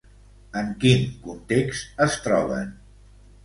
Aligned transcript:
En 0.61 0.71
quin 0.83 1.03
context 1.27 2.03
es 2.09 2.19
troben? 2.27 2.77